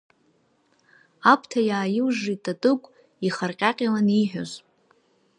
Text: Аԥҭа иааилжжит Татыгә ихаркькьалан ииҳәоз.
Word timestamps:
Аԥҭа 1.31 1.61
иааилжжит 1.69 2.39
Татыгә 2.45 2.87
ихаркькьалан 3.27 4.07
ииҳәоз. 4.11 4.51